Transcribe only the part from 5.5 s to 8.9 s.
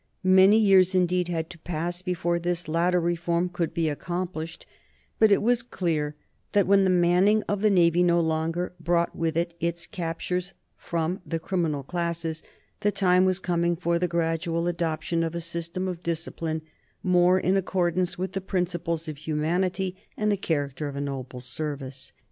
clear that, when the manning of the Navy no longer